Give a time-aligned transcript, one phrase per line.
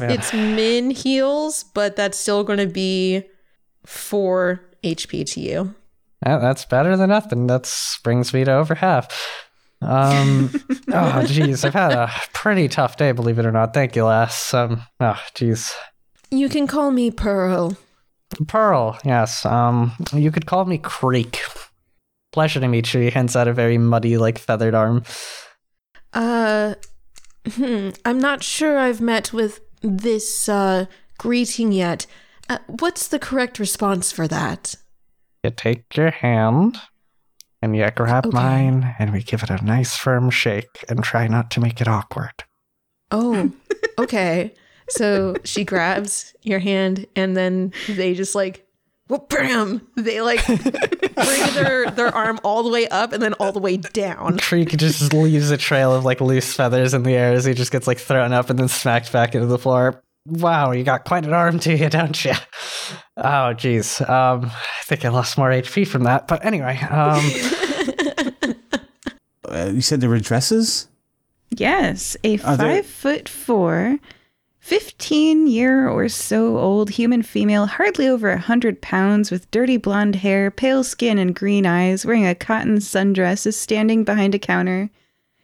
[0.00, 0.12] Yeah.
[0.12, 3.24] It's min heals, but that's still going to be
[3.84, 5.74] four HP to you.
[6.24, 7.46] Yeah, that's better than nothing.
[7.46, 7.72] That
[8.04, 9.08] brings me to over half.
[9.82, 10.50] Um,
[10.88, 13.72] oh, jeez, I've had a pretty tough day, believe it or not.
[13.72, 14.52] Thank you, lass.
[14.52, 15.72] Um, oh, jeez.
[16.30, 17.76] You can call me Pearl.
[18.46, 19.44] Pearl, yes.
[19.44, 21.40] Um, you could call me Creek.
[22.32, 23.00] Pleasure to meet you.
[23.00, 25.02] He hands out a very muddy, like feathered arm.
[26.12, 26.74] Uh,
[27.54, 30.86] hmm, I'm not sure I've met with this uh,
[31.18, 32.06] greeting yet.
[32.48, 34.74] Uh, what's the correct response for that?
[35.44, 36.78] You take your hand
[37.62, 38.34] and you grab Okay.
[38.34, 41.88] mine, and we give it a nice firm shake and try not to make it
[41.88, 42.44] awkward.
[43.10, 43.52] Oh,
[43.98, 44.54] okay.
[44.88, 48.66] So she grabs your hand, and then they just like,
[49.10, 49.86] well, bam!
[49.96, 50.58] They like bring
[51.54, 54.38] their their arm all the way up and then all the way down.
[54.38, 57.72] Creek just leaves a trail of like loose feathers in the air as he just
[57.72, 60.02] gets like thrown up and then smacked back into the floor.
[60.26, 62.32] Wow, you got quite an arm to you, don't you?
[63.16, 64.00] Oh, geez.
[64.02, 66.28] Um, I think I lost more HP from that.
[66.28, 67.20] But anyway, um,
[69.48, 70.86] Uh, you said there were dresses?
[71.56, 73.98] Yes, a Are there- five foot four,
[74.60, 80.16] 15 year or so old human female, hardly over a hundred pounds, with dirty blonde
[80.16, 84.90] hair, pale skin, and green eyes, wearing a cotton sundress, is standing behind a counter.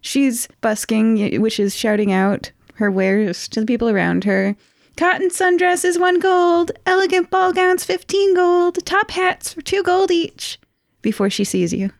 [0.00, 4.54] She's busking, which is shouting out her wares to the people around her.
[4.96, 10.10] Cotton sundress is one gold, elegant ball gowns 15 gold, top hats for two gold
[10.10, 10.58] each.
[11.02, 11.90] Before she sees you.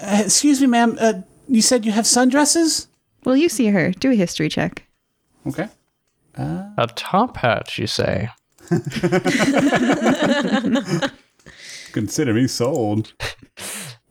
[0.00, 0.96] Uh, excuse me, ma'am.
[0.98, 2.88] Uh, you said you have sundresses?
[3.24, 3.90] Well, you see her.
[3.92, 4.86] Do a history check.
[5.46, 5.68] Okay.
[6.40, 8.28] A top hat, you say?
[11.92, 13.12] Consider me sold.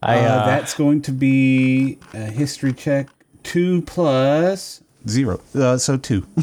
[0.01, 3.07] I, uh, uh, that's going to be a history check.
[3.43, 5.39] Two plus zero.
[5.55, 6.25] Uh, so two.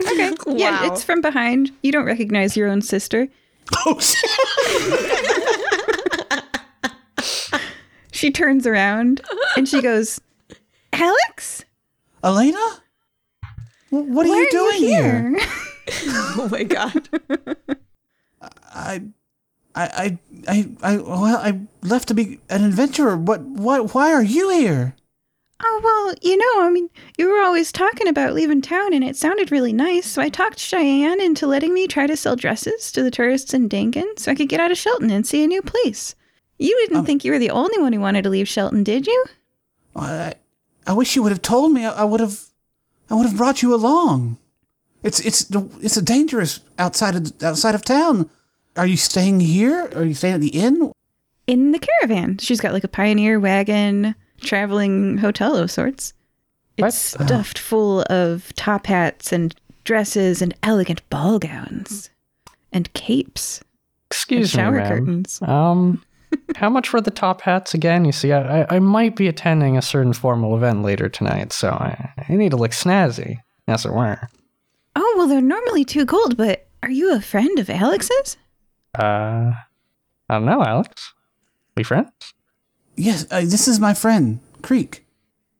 [0.00, 0.32] Okay.
[0.56, 1.70] Yeah, it's from behind.
[1.82, 3.28] You don't recognize your own sister.
[3.86, 3.98] oh.
[8.12, 9.20] She turns around
[9.56, 10.20] and she goes,
[10.92, 11.64] Alex?
[12.22, 12.82] Elena?
[14.02, 15.38] What are Why you doing here?
[16.36, 17.08] Oh my god!
[18.72, 19.02] I,
[19.74, 20.18] I, I,
[20.48, 23.16] I, I, well, I left to be an adventurer.
[23.16, 24.96] What, what, why are you here?
[25.62, 29.16] Oh, well, you know, I mean, you were always talking about leaving town and it
[29.16, 30.06] sounded really nice.
[30.06, 33.68] So I talked Cheyenne into letting me try to sell dresses to the tourists in
[33.68, 36.14] Dankin so I could get out of Shelton and see a new place.
[36.58, 39.06] You didn't Um, think you were the only one who wanted to leave Shelton, did
[39.06, 39.24] you?
[39.96, 40.34] I,
[40.86, 41.84] I wish you would have told me.
[41.84, 42.40] I, I would have,
[43.10, 44.38] I would have brought you along.
[45.02, 45.50] It's, it's,
[45.82, 48.30] it's a dangerous outside of outside of town.
[48.76, 49.90] Are you staying here?
[49.94, 50.92] Are you staying at the inn?
[51.46, 52.38] In the caravan.
[52.38, 56.14] She's got like a pioneer wagon, traveling hotel of sorts.
[56.78, 56.82] It's
[57.16, 57.26] What?
[57.28, 59.54] stuffed full of top hats and
[59.84, 62.08] dresses and elegant ball gowns
[62.72, 63.66] and capes and
[64.10, 64.88] excuse me, shower ma'am.
[64.88, 65.42] curtains.
[65.42, 66.02] Um,
[66.56, 68.04] how much were the top hats again?
[68.04, 71.70] You see, I, I, I might be attending a certain formal event later tonight, so
[71.70, 74.28] I, I need to look snazzy, as it were.
[74.96, 78.36] Oh, well, they're normally two gold, but are you a friend of Alex's?
[78.98, 79.52] Uh,
[80.28, 81.12] I don't know, Alex.
[81.76, 82.34] We friends?
[82.96, 85.04] Yes, uh, this is my friend Creek.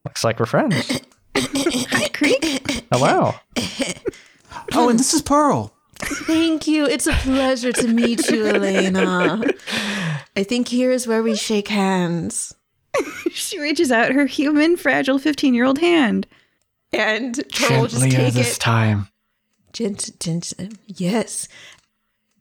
[0.04, 1.00] Looks like we're friends.
[1.36, 2.84] Hi, Creek.
[2.92, 3.34] Hello.
[4.72, 5.74] Oh, and this is Pearl.
[5.96, 6.86] Thank you.
[6.86, 9.42] It's a pleasure to meet you, Elena.
[10.36, 12.54] I think here is where we shake hands.
[13.30, 16.26] she reaches out her human, fragile 15 year old hand.
[16.92, 18.60] And Pearl will just Gentlier take this it.
[18.60, 19.08] time.
[19.72, 20.52] Gent, gent,
[20.86, 21.48] yes.